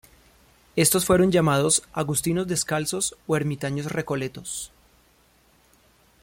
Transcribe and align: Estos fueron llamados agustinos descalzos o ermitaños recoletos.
Estos 0.75 1.05
fueron 1.05 1.31
llamados 1.31 1.83
agustinos 1.93 2.47
descalzos 2.47 3.15
o 3.27 3.35
ermitaños 3.35 3.91
recoletos. 3.91 4.71